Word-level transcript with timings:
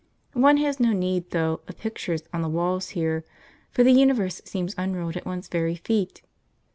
One 0.33 0.57
has 0.57 0.79
no 0.79 0.93
need, 0.93 1.29
though, 1.29 1.59
of 1.67 1.77
pictures 1.77 2.23
on 2.33 2.41
the 2.41 2.49
walls 2.49 2.89
here, 2.97 3.23
for 3.69 3.83
the 3.83 3.91
universe 3.93 4.41
seems 4.45 4.73
unrolled 4.75 5.15
at 5.15 5.27
one's 5.27 5.47
very 5.47 5.75
feet. 5.75 6.23